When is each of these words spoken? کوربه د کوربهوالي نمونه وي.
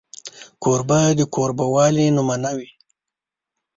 کوربه 0.63 0.99
د 1.19 1.21
کوربهوالي 1.33 2.05
نمونه 2.17 2.49
وي. 2.57 2.69